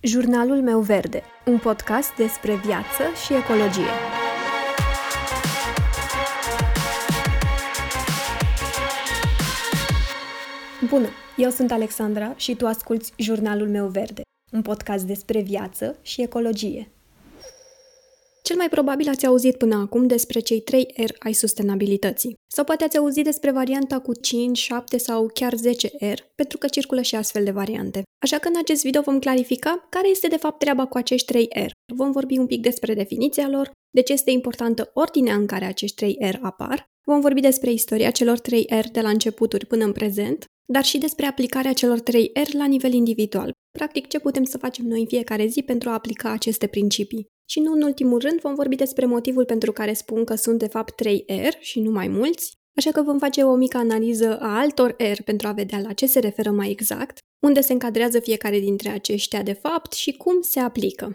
[0.00, 3.90] Jurnalul meu verde, un podcast despre viață și ecologie.
[10.88, 14.22] Bună, eu sunt Alexandra și tu asculți Jurnalul meu verde,
[14.52, 16.92] un podcast despre viață și ecologie.
[18.48, 22.34] Cel mai probabil ați auzit până acum despre cei 3 R ai sustenabilității.
[22.52, 26.66] Sau poate ați auzit despre varianta cu 5, 7 sau chiar 10 R, pentru că
[26.66, 28.02] circulă și astfel de variante.
[28.22, 31.48] Așa că în acest video vom clarifica care este de fapt treaba cu acești 3
[31.52, 31.70] R.
[31.94, 35.96] Vom vorbi un pic despre definiția lor, de ce este importantă ordinea în care acești
[35.96, 39.92] 3 R apar, vom vorbi despre istoria celor 3 R de la începuturi până în
[39.92, 43.50] prezent, dar și despre aplicarea celor 3 R la nivel individual.
[43.78, 47.26] Practic, ce putem să facem noi în fiecare zi pentru a aplica aceste principii.
[47.50, 50.66] Și nu în ultimul rând vom vorbi despre motivul pentru care spun că sunt de
[50.66, 54.58] fapt 3 R și nu mai mulți, așa că vom face o mică analiză a
[54.58, 58.58] altor R pentru a vedea la ce se referă mai exact, unde se încadrează fiecare
[58.58, 61.12] dintre aceștia de fapt și cum se aplică.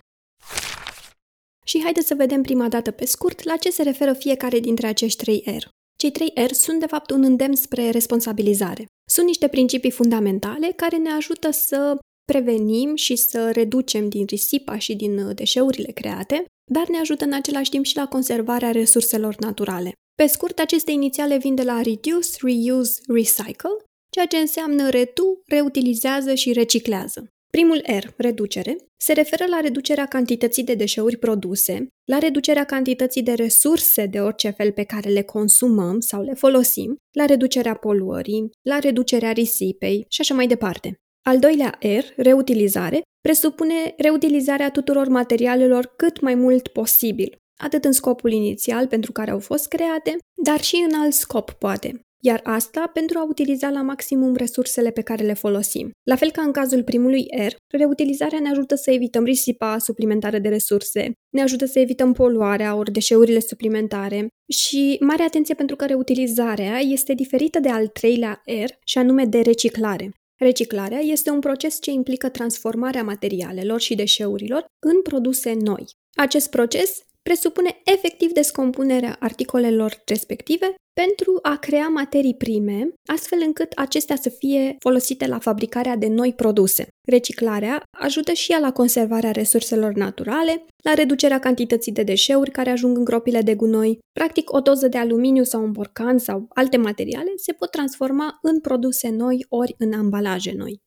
[1.65, 5.23] Și haideți să vedem prima dată pe scurt la ce se referă fiecare dintre acești
[5.23, 5.67] 3 R.
[5.97, 8.85] Cei 3 R sunt de fapt un îndemn spre responsabilizare.
[9.11, 14.95] Sunt niște principii fundamentale care ne ajută să prevenim și să reducem din risipa și
[14.95, 19.91] din uh, deșeurile create, dar ne ajută în același timp și la conservarea resurselor naturale.
[20.15, 23.77] Pe scurt, aceste inițiale vin de la Reduce, Reuse, Recycle,
[24.09, 27.27] ceea ce înseamnă redu, reutilizează și reciclează.
[27.57, 33.33] Primul R, reducere, se referă la reducerea cantității de deșeuri produse, la reducerea cantității de
[33.33, 38.79] resurse de orice fel pe care le consumăm sau le folosim, la reducerea poluării, la
[38.79, 40.97] reducerea risipei și așa mai departe.
[41.25, 48.31] Al doilea R, reutilizare, presupune reutilizarea tuturor materialelor cât mai mult posibil, atât în scopul
[48.31, 51.99] inițial pentru care au fost create, dar și în alt scop, poate.
[52.25, 55.91] Iar asta pentru a utiliza la maximum resursele pe care le folosim.
[56.09, 60.49] La fel ca în cazul primului R, reutilizarea ne ajută să evităm risipa suplimentară de
[60.49, 66.79] resurse, ne ajută să evităm poluarea ori deșeurile suplimentare și mare atenție pentru că reutilizarea
[66.79, 70.11] este diferită de al treilea R și anume de reciclare.
[70.43, 75.85] Reciclarea este un proces ce implică transformarea materialelor și deșeurilor în produse noi.
[76.15, 84.15] Acest proces presupune efectiv descompunerea articolelor respective pentru a crea materii prime, astfel încât acestea
[84.15, 86.87] să fie folosite la fabricarea de noi produse.
[87.07, 92.97] Reciclarea ajută și ea la conservarea resurselor naturale, la reducerea cantității de deșeuri care ajung
[92.97, 93.99] în gropile de gunoi.
[94.19, 98.59] Practic, o doză de aluminiu sau un borcan sau alte materiale se pot transforma în
[98.59, 100.81] produse noi ori în ambalaje noi.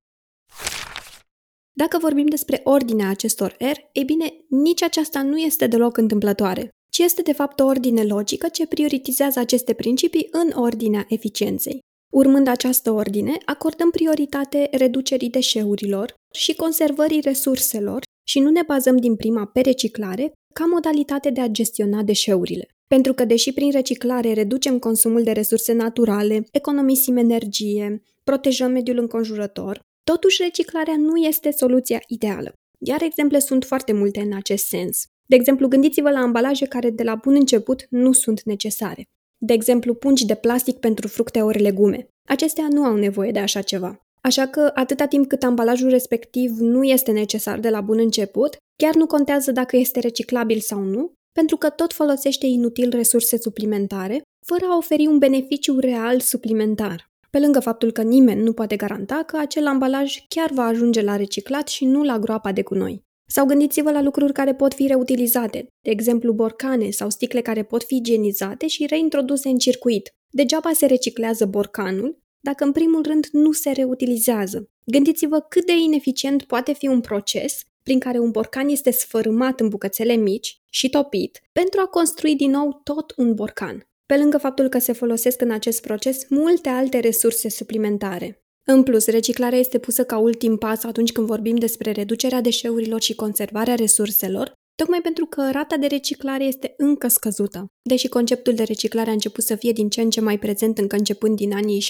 [1.78, 6.98] Dacă vorbim despre ordinea acestor R, e bine, nici aceasta nu este deloc întâmplătoare, ci
[6.98, 11.78] este de fapt o ordine logică ce prioritizează aceste principii în ordinea eficienței.
[12.12, 19.16] Urmând această ordine, acordăm prioritate reducerii deșeurilor și conservării resurselor și nu ne bazăm din
[19.16, 22.66] prima pe reciclare ca modalitate de a gestiona deșeurile.
[22.88, 29.80] Pentru că, deși prin reciclare reducem consumul de resurse naturale, economisim energie, protejăm mediul înconjurător,
[30.12, 32.52] Totuși, reciclarea nu este soluția ideală.
[32.78, 35.02] Iar exemple sunt foarte multe în acest sens.
[35.28, 39.04] De exemplu, gândiți-vă la ambalaje care de la bun început nu sunt necesare.
[39.38, 42.08] De exemplu, pungi de plastic pentru fructe ori legume.
[42.28, 44.00] Acestea nu au nevoie de așa ceva.
[44.20, 48.94] Așa că, atâta timp cât ambalajul respectiv nu este necesar de la bun început, chiar
[48.94, 54.64] nu contează dacă este reciclabil sau nu, pentru că tot folosește inutil resurse suplimentare, fără
[54.70, 57.06] a oferi un beneficiu real suplimentar
[57.36, 61.16] pe lângă faptul că nimeni nu poate garanta că acel ambalaj chiar va ajunge la
[61.16, 63.04] reciclat și nu la groapa de gunoi.
[63.26, 67.84] Sau gândiți-vă la lucruri care pot fi reutilizate, de exemplu borcane sau sticle care pot
[67.84, 70.14] fi igienizate și reintroduse în circuit.
[70.28, 74.70] Degeaba se reciclează borcanul dacă în primul rând nu se reutilizează.
[74.84, 79.68] Gândiți-vă cât de ineficient poate fi un proces prin care un borcan este sfărâmat în
[79.68, 84.68] bucățele mici și topit pentru a construi din nou tot un borcan pe lângă faptul
[84.68, 88.40] că se folosesc în acest proces multe alte resurse suplimentare.
[88.68, 93.14] În plus, reciclarea este pusă ca ultim pas atunci când vorbim despre reducerea deșeurilor și
[93.14, 97.66] conservarea resurselor, tocmai pentru că rata de reciclare este încă scăzută.
[97.88, 100.96] Deși conceptul de reciclare a început să fie din ce în ce mai prezent încă
[100.96, 101.86] începând din anii 60-70,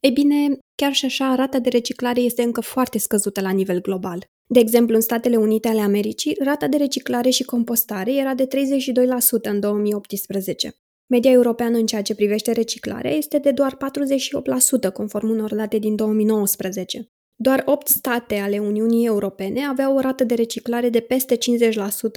[0.00, 4.24] e bine, chiar și așa, rata de reciclare este încă foarte scăzută la nivel global.
[4.50, 8.48] De exemplu, în Statele Unite ale Americii, rata de reciclare și compostare era de 32%
[9.42, 10.76] în 2018.
[11.06, 13.76] Media europeană în ceea ce privește reciclarea este de doar
[14.88, 17.08] 48%, conform unor date din 2019.
[17.34, 21.38] Doar 8 state ale Uniunii Europene aveau o rată de reciclare de peste 50%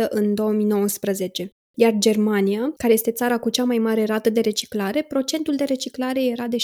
[0.10, 5.56] în 2019, iar Germania, care este țara cu cea mai mare rată de reciclare, procentul
[5.56, 6.60] de reciclare era de 66%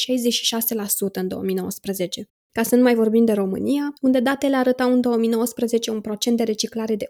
[1.13, 2.29] în 2019.
[2.51, 6.43] Ca să nu mai vorbim de România, unde datele arătau în 2019 un procent de
[6.43, 7.09] reciclare de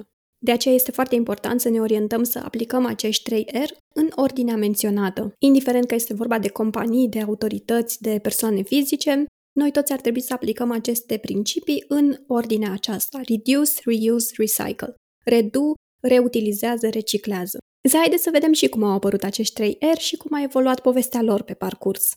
[0.00, 0.02] 11,5%.
[0.42, 4.56] De aceea este foarte important să ne orientăm să aplicăm acești 3 R în ordinea
[4.56, 5.32] menționată.
[5.38, 10.20] Indiferent că este vorba de companii, de autorități, de persoane fizice, noi toți ar trebui
[10.20, 13.20] să aplicăm aceste principii în ordinea aceasta.
[13.28, 14.94] Reduce, reuse, recycle.
[15.24, 17.58] Redu, reutilizează, reciclează.
[17.84, 20.80] Însă haideți să vedem și cum au apărut acești 3 R și cum a evoluat
[20.80, 22.12] povestea lor pe parcurs.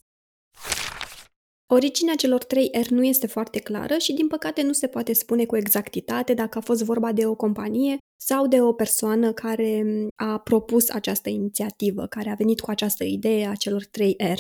[1.74, 5.46] Originea celor trei R nu este foarte clară și, din păcate, nu se poate spune
[5.46, 9.84] cu exactitate dacă a fost vorba de o companie sau de o persoană care
[10.16, 14.40] a propus această inițiativă, care a venit cu această idee a celor trei R.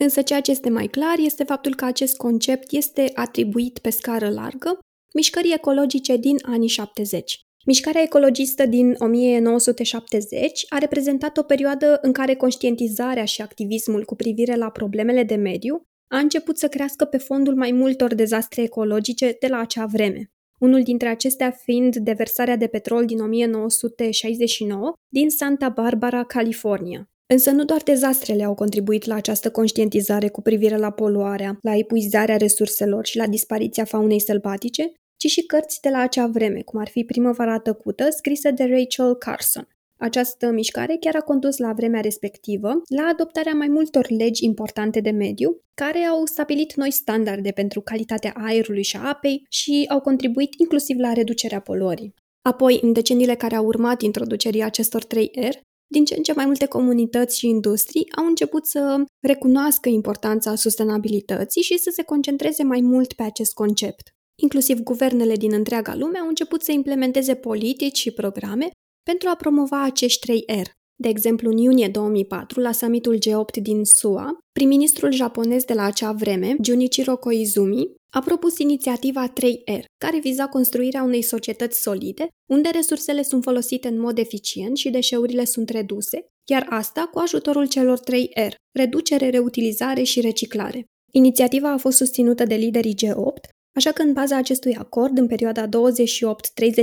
[0.00, 4.30] Însă ceea ce este mai clar este faptul că acest concept este atribuit pe scară
[4.30, 4.78] largă
[5.14, 7.40] mișcării ecologice din anii 70.
[7.66, 14.56] Mișcarea ecologistă din 1970 a reprezentat o perioadă în care conștientizarea și activismul cu privire
[14.56, 19.46] la problemele de mediu a început să crească pe fondul mai multor dezastre ecologice de
[19.46, 20.30] la acea vreme.
[20.58, 27.08] Unul dintre acestea fiind deversarea de petrol din 1969 din Santa Barbara, California.
[27.26, 32.36] Însă nu doar dezastrele au contribuit la această conștientizare cu privire la poluarea, la epuizarea
[32.36, 36.88] resurselor și la dispariția faunei sălbatice, ci și cărți de la acea vreme, cum ar
[36.88, 39.68] fi Primăvara tăcută, scrisă de Rachel Carson.
[39.96, 45.10] Această mișcare chiar a condus la vremea respectivă la adoptarea mai multor legi importante de
[45.10, 50.54] mediu, care au stabilit noi standarde pentru calitatea aerului și a apei și au contribuit
[50.58, 52.14] inclusiv la reducerea poluării.
[52.42, 55.54] Apoi, în deceniile care au urmat introducerii acestor 3 R,
[55.86, 61.62] din ce în ce mai multe comunități și industrii au început să recunoască importanța sustenabilității
[61.62, 64.14] și să se concentreze mai mult pe acest concept.
[64.42, 68.68] Inclusiv guvernele din întreaga lume au început să implementeze politici și programe
[69.10, 70.68] pentru a promova acești trei R.
[70.96, 76.12] De exemplu, în iunie 2004, la summitul G8 din SUA, prim-ministrul japonez de la acea
[76.12, 83.22] vreme, Junichiro Koizumi, a propus inițiativa 3R, care viza construirea unei societăți solide, unde resursele
[83.22, 88.54] sunt folosite în mod eficient și deșeurile sunt reduse, iar asta cu ajutorul celor 3R,
[88.78, 90.84] reducere, reutilizare și reciclare.
[91.12, 95.66] Inițiativa a fost susținută de liderii G8, așa că în baza acestui acord, în perioada
[95.66, 95.70] 28-30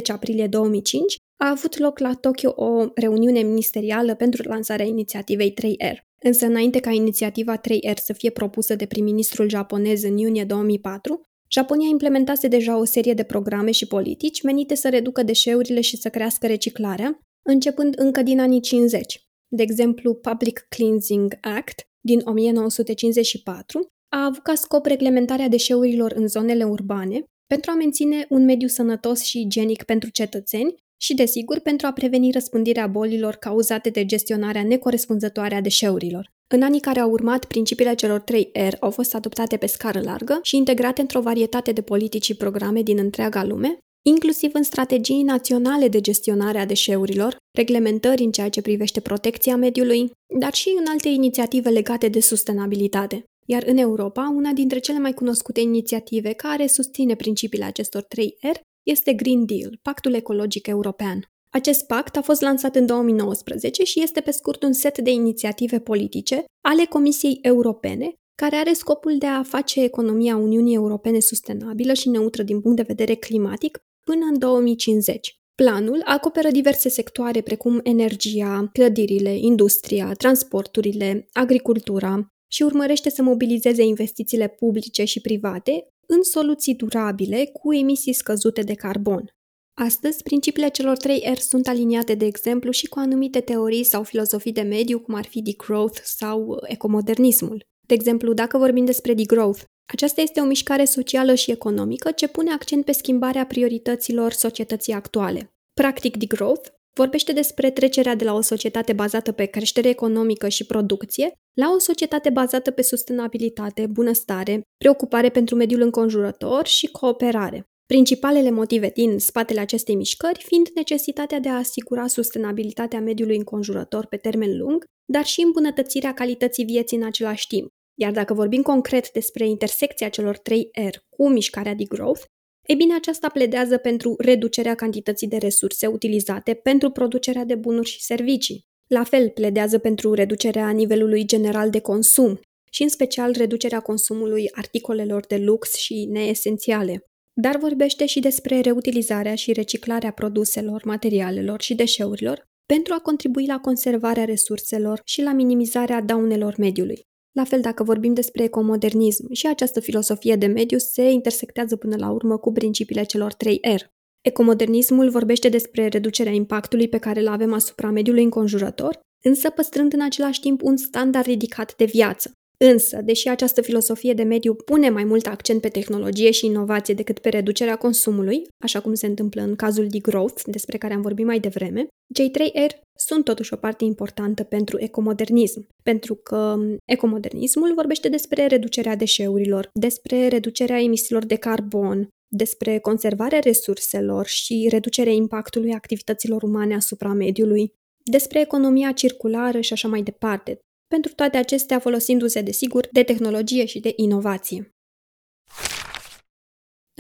[0.08, 5.98] aprilie 2005, a avut loc la Tokyo o reuniune ministerială pentru lansarea inițiativei 3R.
[6.24, 11.88] Însă înainte ca inițiativa 3R să fie propusă de prim-ministrul japonez în iunie 2004, Japonia
[11.88, 16.48] implementase deja o serie de programe și politici menite să reducă deșeurile și să crească
[16.48, 19.28] reciclarea, începând încă din anii 50.
[19.48, 26.64] De exemplu, Public Cleansing Act din 1954 a avut ca scop reglementarea deșeurilor în zonele
[26.64, 31.92] urbane pentru a menține un mediu sănătos și igienic pentru cetățeni și, desigur, pentru a
[31.92, 36.32] preveni răspândirea bolilor cauzate de gestionarea necorespunzătoare a deșeurilor.
[36.54, 40.40] În anii care au urmat, principiile celor 3 R au fost adoptate pe scară largă
[40.42, 45.88] și integrate într-o varietate de politici și programe din întreaga lume, inclusiv în strategii naționale
[45.88, 51.10] de gestionare a deșeurilor, reglementări în ceea ce privește protecția mediului, dar și în alte
[51.10, 53.24] inițiative legate de sustenabilitate.
[53.46, 58.60] Iar în Europa, una dintre cele mai cunoscute inițiative care susține principiile acestor 3 R
[58.84, 61.32] este Green Deal, Pactul Ecologic European.
[61.50, 65.80] Acest pact a fost lansat în 2019 și este pe scurt un set de inițiative
[65.80, 72.10] politice ale Comisiei Europene care are scopul de a face economia Uniunii Europene sustenabilă și
[72.10, 75.36] neutră din punct de vedere climatic până în 2050.
[75.56, 84.48] Planul acoperă diverse sectoare precum energia, clădirile, industria, transporturile, agricultura și urmărește să mobilizeze investițiile
[84.48, 89.34] publice și private în soluții durabile cu emisii scăzute de carbon.
[89.74, 94.52] Astăzi, principiile celor trei R sunt aliniate, de exemplu, și cu anumite teorii sau filozofii
[94.52, 97.66] de mediu, cum ar fi degrowth sau ecomodernismul.
[97.88, 102.52] De exemplu, dacă vorbim despre degrowth, aceasta este o mișcare socială și economică ce pune
[102.52, 105.54] accent pe schimbarea priorităților societății actuale.
[105.74, 111.34] Practic, degrowth vorbește despre trecerea de la o societate bazată pe creștere economică și producție
[111.58, 117.66] la o societate bazată pe sustenabilitate, bunăstare, preocupare pentru mediul înconjurător și cooperare.
[117.86, 124.18] Principalele motive din spatele acestei mișcări fiind necesitatea de a asigura sustenabilitatea mediului înconjurător pe
[124.18, 127.70] termen lung, dar și îmbunătățirea calității vieții în același timp.
[128.00, 132.22] Iar dacă vorbim concret despre intersecția celor trei R cu mișcarea de growth,
[132.68, 138.02] e bine, aceasta pledează pentru reducerea cantității de resurse utilizate pentru producerea de bunuri și
[138.04, 138.66] servicii.
[138.88, 142.40] La fel, pledează pentru reducerea nivelului general de consum
[142.72, 147.06] și în special reducerea consumului articolelor de lux și neesențiale.
[147.34, 153.60] Dar vorbește și despre reutilizarea și reciclarea produselor, materialelor și deșeurilor pentru a contribui la
[153.60, 157.06] conservarea resurselor și la minimizarea daunelor mediului.
[157.32, 162.10] La fel, dacă vorbim despre ecomodernism, și această filosofie de mediu se intersectează până la
[162.12, 163.82] urmă cu principiile celor trei R.
[164.22, 170.02] Ecomodernismul vorbește despre reducerea impactului pe care îl avem asupra mediului înconjurător, însă păstrând în
[170.02, 172.32] același timp un standard ridicat de viață.
[172.64, 177.20] Însă, deși această filosofie de mediu pune mai mult accent pe tehnologie și inovație decât
[177.20, 181.40] pe reducerea consumului, așa cum se întâmplă în cazul degrowth, despre care am vorbit mai
[181.40, 188.10] devreme, cei trei R sunt totuși o parte importantă pentru ecomodernism, pentru că ecomodernismul vorbește
[188.10, 196.44] despre reducerea deșeurilor, despre reducerea emisiilor de carbon, despre conservarea resurselor și reducerea impactului activităților
[196.44, 197.74] umane asupra mediului,
[198.12, 200.60] despre economia circulară și așa mai departe,
[200.92, 204.72] pentru toate acestea folosindu-se, desigur, de tehnologie și de inovație.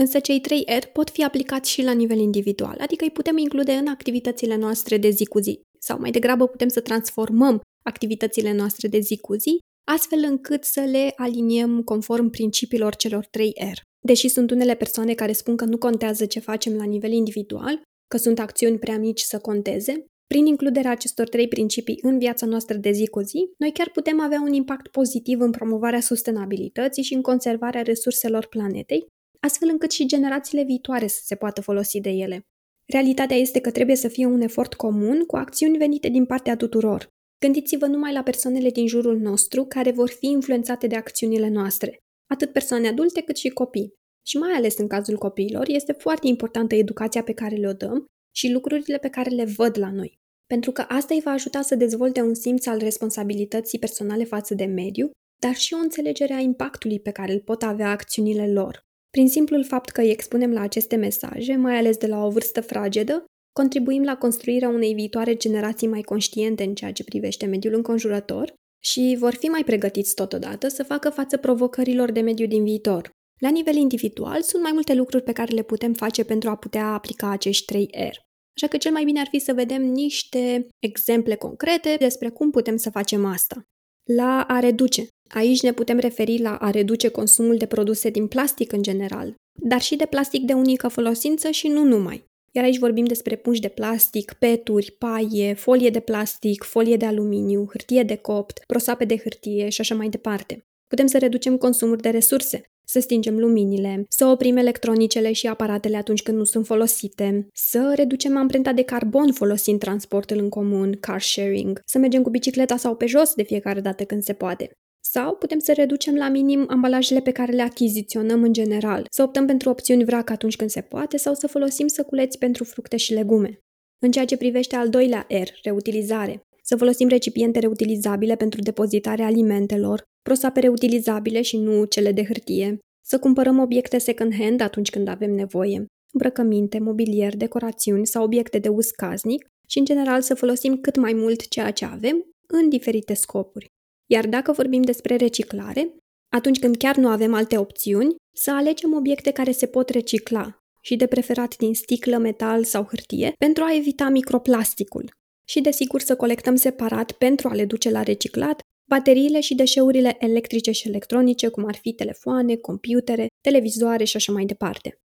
[0.02, 3.72] Însă cei trei R pot fi aplicați și la nivel individual, adică îi putem include
[3.72, 8.88] în activitățile noastre de zi cu zi, sau mai degrabă putem să transformăm activitățile noastre
[8.88, 9.60] de zi cu zi,
[9.92, 13.80] astfel încât să le aliniem conform principiilor celor trei R.
[14.06, 18.18] Deși sunt unele persoane care spun că nu contează ce facem la nivel individual, că
[18.18, 22.92] sunt acțiuni prea mici să conteze, prin includerea acestor trei principii în viața noastră de
[22.92, 27.22] zi cu zi, noi chiar putem avea un impact pozitiv în promovarea sustenabilității și în
[27.22, 29.06] conservarea resurselor planetei,
[29.40, 32.42] astfel încât și generațiile viitoare să se poată folosi de ele.
[32.86, 37.08] Realitatea este că trebuie să fie un efort comun cu acțiuni venite din partea tuturor.
[37.40, 41.98] Gândiți-vă numai la persoanele din jurul nostru care vor fi influențate de acțiunile noastre,
[42.30, 43.94] atât persoane adulte cât și copii.
[44.28, 48.52] Și mai ales în cazul copiilor, este foarte importantă educația pe care le-o dăm și
[48.52, 50.20] lucrurile pe care le văd la noi
[50.52, 54.66] pentru că asta îi va ajuta să dezvolte un simț al responsabilității personale față de
[54.66, 58.82] mediu, dar și o înțelegere a impactului pe care îl pot avea acțiunile lor.
[59.10, 62.62] Prin simplul fapt că îi expunem la aceste mesaje, mai ales de la o vârstă
[62.62, 68.54] fragedă, contribuim la construirea unei viitoare generații mai conștiente în ceea ce privește mediul înconjurător
[68.84, 73.10] și vor fi mai pregătiți totodată să facă față provocărilor de mediu din viitor.
[73.40, 76.86] La nivel individual, sunt mai multe lucruri pe care le putem face pentru a putea
[76.86, 78.31] aplica acești 3 R.
[78.56, 82.78] Așa că cel mai bine ar fi să vedem niște exemple concrete despre cum putem
[82.78, 83.62] să facem asta.
[84.10, 85.08] La a reduce.
[85.30, 89.82] Aici ne putem referi la a reduce consumul de produse din plastic în general, dar
[89.82, 92.24] și de plastic de unică folosință și nu numai.
[92.54, 97.68] Iar aici vorbim despre pungi de plastic, peturi, paie, folie de plastic, folie de aluminiu,
[97.70, 100.64] hârtie de copt, prosape de hârtie și așa mai departe.
[100.88, 106.22] Putem să reducem consumul de resurse, să stingem luminile, să oprim electronicele și aparatele atunci
[106.22, 111.82] când nu sunt folosite, să reducem amprenta de carbon folosind transportul în comun, car sharing,
[111.86, 114.72] să mergem cu bicicleta sau pe jos de fiecare dată când se poate.
[115.04, 119.46] Sau putem să reducem la minim ambalajele pe care le achiziționăm în general, să optăm
[119.46, 123.60] pentru opțiuni vrac atunci când se poate sau să folosim săculeți pentru fructe și legume.
[124.00, 130.04] În ceea ce privește al doilea R, reutilizare, să folosim recipiente reutilizabile pentru depozitarea alimentelor,
[130.22, 135.86] prosape reutilizabile și nu cele de hârtie, să cumpărăm obiecte second-hand atunci când avem nevoie,
[136.14, 141.14] îmbrăcăminte, mobilier, decorațiuni sau obiecte de uz casnic și, în general, să folosim cât mai
[141.14, 143.68] mult ceea ce avem în diferite scopuri.
[144.10, 145.96] Iar dacă vorbim despre reciclare,
[146.34, 150.96] atunci când chiar nu avem alte opțiuni, să alegem obiecte care se pot recicla și
[150.96, 155.12] de preferat din sticlă, metal sau hârtie pentru a evita microplasticul.
[155.48, 158.60] Și desigur să colectăm separat pentru a le duce la reciclat
[158.94, 164.46] bateriile și deșeurile electrice și electronice, cum ar fi telefoane, computere, televizoare și așa mai
[164.46, 165.00] departe.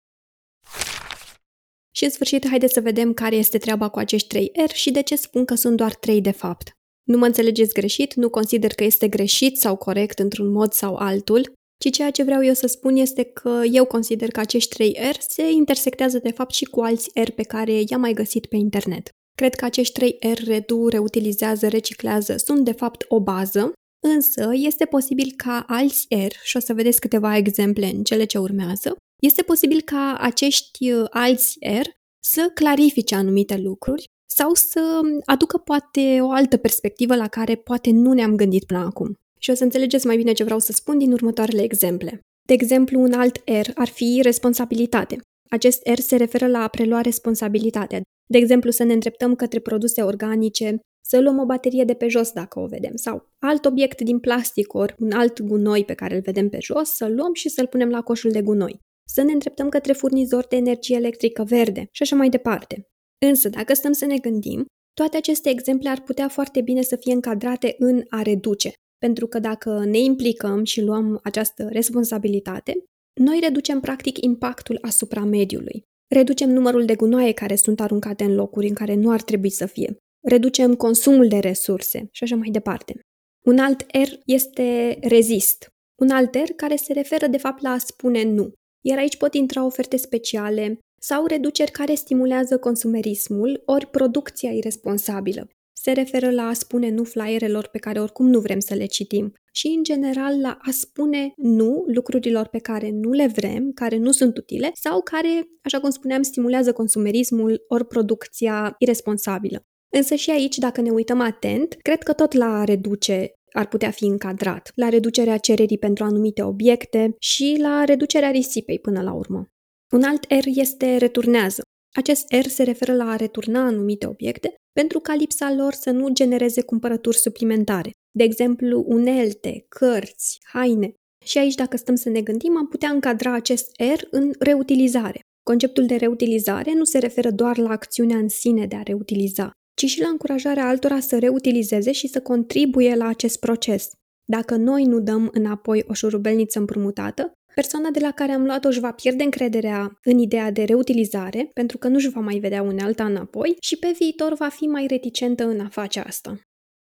[1.96, 5.02] Și în sfârșit, haideți să vedem care este treaba cu acești 3 R și de
[5.02, 6.70] ce spun că sunt doar 3 de fapt.
[7.02, 11.52] Nu mă înțelegeți greșit, nu consider că este greșit sau corect într-un mod sau altul,
[11.82, 15.16] ci ceea ce vreau eu să spun este că eu consider că acești 3 R
[15.28, 19.08] se intersectează de fapt și cu alți R pe care i-am mai găsit pe internet.
[19.34, 23.72] Cred că acești trei R, redu, reutilizează, reciclează, sunt de fapt o bază,
[24.06, 28.38] însă este posibil ca alți R, și o să vedeți câteva exemple în cele ce
[28.38, 31.86] urmează, este posibil ca acești uh, alți R
[32.24, 38.12] să clarifice anumite lucruri sau să aducă poate o altă perspectivă la care poate nu
[38.12, 39.14] ne-am gândit până acum.
[39.38, 42.20] Și o să înțelegeți mai bine ce vreau să spun din următoarele exemple.
[42.46, 45.18] De exemplu, un alt R ar fi responsabilitate.
[45.50, 50.02] Acest R se referă la a prelua responsabilitatea, de exemplu, să ne îndreptăm către produse
[50.02, 54.18] organice, să luăm o baterie de pe jos dacă o vedem, sau alt obiect din
[54.18, 57.66] plastic ori un alt gunoi pe care îl vedem pe jos, să-l luăm și să-l
[57.66, 58.78] punem la coșul de gunoi.
[59.08, 62.88] Să ne îndreptăm către furnizori de energie electrică verde și așa mai departe.
[63.26, 67.12] Însă, dacă stăm să ne gândim, toate aceste exemple ar putea foarte bine să fie
[67.12, 72.84] încadrate în a reduce, pentru că dacă ne implicăm și luăm această responsabilitate,
[73.20, 75.82] noi reducem practic impactul asupra mediului.
[76.08, 79.66] Reducem numărul de gunoaie care sunt aruncate în locuri în care nu ar trebui să
[79.66, 79.96] fie.
[80.26, 83.00] Reducem consumul de resurse și așa mai departe.
[83.46, 85.68] Un alt R este rezist.
[86.00, 88.52] Un alt R care se referă de fapt la a spune nu.
[88.86, 95.48] Iar aici pot intra oferte speciale sau reduceri care stimulează consumerismul ori producția irresponsabilă.
[95.76, 99.32] Se referă la a spune nu flyerelor pe care oricum nu vrem să le citim
[99.52, 104.10] și, în general, la a spune nu lucrurilor pe care nu le vrem, care nu
[104.10, 109.66] sunt utile sau care, așa cum spuneam, stimulează consumerismul ori producția irresponsabilă.
[109.88, 114.04] Însă și aici, dacă ne uităm atent, cred că tot la reduce ar putea fi
[114.04, 119.48] încadrat, la reducerea cererii pentru anumite obiecte și la reducerea risipei până la urmă.
[119.90, 121.62] Un alt R este returnează.
[121.96, 126.08] Acest R se referă la a returna anumite obiecte pentru ca lipsa lor să nu
[126.08, 127.90] genereze cumpărături suplimentare.
[128.18, 130.94] De exemplu, unelte, cărți, haine.
[131.24, 135.20] Și aici, dacă stăm să ne gândim, am putea încadra acest R în reutilizare.
[135.42, 139.86] Conceptul de reutilizare nu se referă doar la acțiunea în sine de a reutiliza, ci
[139.86, 143.90] și la încurajarea altora să reutilizeze și să contribuie la acest proces.
[144.24, 148.80] Dacă noi nu dăm înapoi o șurubelniță împrumutată, persoana de la care am luat-o își
[148.80, 153.04] va pierde încrederea în ideea de reutilizare, pentru că nu își va mai vedea unealta
[153.04, 156.40] înapoi și pe viitor va fi mai reticentă în a face asta.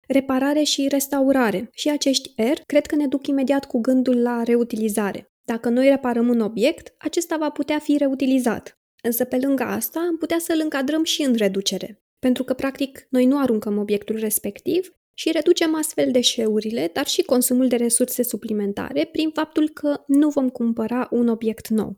[0.08, 1.68] Reparare și restaurare.
[1.72, 5.30] Și acești R cred că ne duc imediat cu gândul la reutilizare.
[5.42, 8.78] Dacă noi reparăm un obiect, acesta va putea fi reutilizat.
[9.02, 12.02] Însă pe lângă asta am putea să-l încadrăm și în reducere.
[12.18, 17.68] Pentru că, practic, noi nu aruncăm obiectul respectiv, și reducem astfel deșeurile, dar și consumul
[17.68, 21.96] de resurse suplimentare prin faptul că nu vom cumpăra un obiect nou.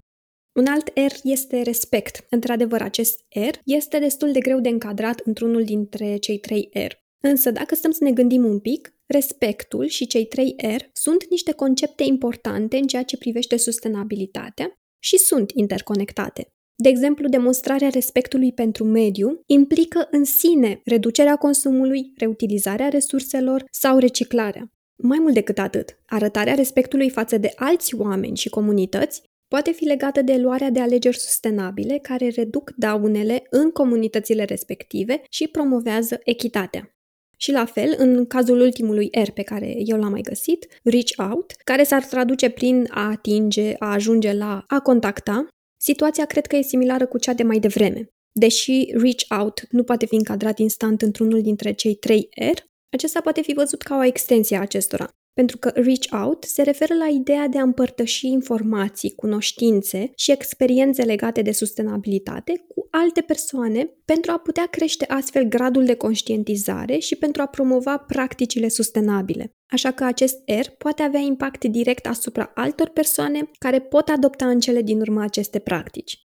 [0.52, 2.26] Un alt R este respect.
[2.30, 6.92] Într-adevăr, acest R este destul de greu de încadrat într-unul dintre cei trei R.
[7.24, 11.52] Însă, dacă stăm să ne gândim un pic, respectul și cei trei R sunt niște
[11.52, 16.54] concepte importante în ceea ce privește sustenabilitatea și sunt interconectate.
[16.82, 24.72] De exemplu, demonstrarea respectului pentru mediu implică în sine reducerea consumului, reutilizarea resurselor sau reciclarea.
[25.02, 30.22] Mai mult decât atât, arătarea respectului față de alți oameni și comunități poate fi legată
[30.22, 36.96] de luarea de alegeri sustenabile care reduc daunele în comunitățile respective și promovează echitatea.
[37.36, 41.52] Și la fel, în cazul ultimului R pe care eu l-am mai găsit, reach out,
[41.64, 45.46] care s-ar traduce prin a atinge, a ajunge la, a contacta,
[45.84, 48.08] Situația cred că e similară cu cea de mai devreme.
[48.32, 52.58] Deși reach out nu poate fi încadrat instant într-unul dintre cei trei R,
[52.92, 56.94] acesta poate fi văzut ca o extensie a acestora pentru că reach out se referă
[56.94, 63.90] la ideea de a împărtăși informații, cunoștințe și experiențe legate de sustenabilitate cu alte persoane
[64.04, 69.56] pentru a putea crește astfel gradul de conștientizare și pentru a promova practicile sustenabile.
[69.66, 74.60] Așa că acest R poate avea impact direct asupra altor persoane care pot adopta în
[74.60, 76.26] cele din urmă aceste practici.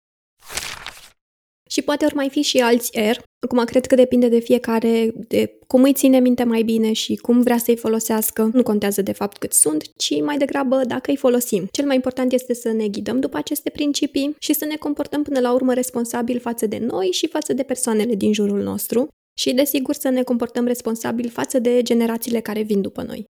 [1.68, 3.16] Și poate ori mai fi și alți R.
[3.40, 7.42] Acum, cred că depinde de fiecare, de cum îi ține minte mai bine și cum
[7.42, 8.50] vrea să-i folosească.
[8.52, 11.68] Nu contează de fapt cât sunt, ci mai degrabă dacă îi folosim.
[11.70, 15.40] Cel mai important este să ne ghidăm după aceste principii și să ne comportăm până
[15.40, 19.94] la urmă responsabil față de noi și față de persoanele din jurul nostru și, desigur,
[19.94, 23.24] să ne comportăm responsabil față de generațiile care vin după noi.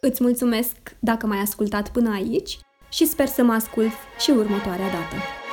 [0.00, 2.58] Îți mulțumesc dacă m-ai ascultat până aici
[2.90, 5.43] și sper să mă ascult și următoarea dată.